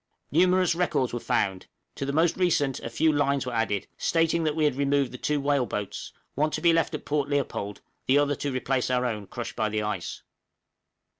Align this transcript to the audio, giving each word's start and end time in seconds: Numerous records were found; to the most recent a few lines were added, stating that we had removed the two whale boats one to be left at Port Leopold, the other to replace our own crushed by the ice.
Numerous 0.31 0.73
records 0.73 1.13
were 1.13 1.19
found; 1.19 1.67
to 1.93 2.07
the 2.07 2.11
most 2.11 2.35
recent 2.35 2.79
a 2.79 2.89
few 2.89 3.11
lines 3.13 3.45
were 3.45 3.53
added, 3.53 3.85
stating 3.99 4.43
that 4.45 4.55
we 4.55 4.63
had 4.65 4.73
removed 4.73 5.11
the 5.11 5.17
two 5.19 5.39
whale 5.39 5.67
boats 5.67 6.11
one 6.33 6.49
to 6.49 6.59
be 6.59 6.73
left 6.73 6.95
at 6.95 7.05
Port 7.05 7.29
Leopold, 7.29 7.81
the 8.07 8.17
other 8.17 8.33
to 8.33 8.51
replace 8.51 8.89
our 8.89 9.05
own 9.05 9.27
crushed 9.27 9.55
by 9.55 9.69
the 9.69 9.83
ice. 9.83 10.23